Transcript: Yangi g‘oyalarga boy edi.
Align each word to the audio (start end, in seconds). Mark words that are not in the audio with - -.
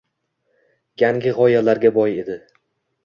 Yangi 1.03 1.33
g‘oyalarga 1.41 1.93
boy 1.99 2.17
edi. 2.25 2.39